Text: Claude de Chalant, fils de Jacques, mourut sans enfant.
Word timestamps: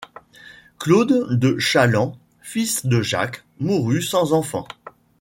Claude 0.79 1.27
de 1.37 1.59
Chalant, 1.59 2.17
fils 2.41 2.87
de 2.87 3.03
Jacques, 3.03 3.43
mourut 3.59 4.01
sans 4.01 4.33
enfant. 4.33 4.67